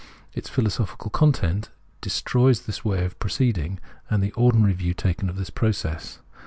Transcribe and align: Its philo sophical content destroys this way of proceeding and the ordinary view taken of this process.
Its 0.33 0.49
philo 0.49 0.67
sophical 0.69 1.11
content 1.11 1.69
destroys 2.01 2.61
this 2.65 2.83
way 2.83 3.05
of 3.05 3.19
proceeding 3.19 3.79
and 4.09 4.23
the 4.23 4.31
ordinary 4.31 4.73
view 4.73 4.95
taken 4.95 5.29
of 5.29 5.35
this 5.37 5.51
process. 5.51 6.17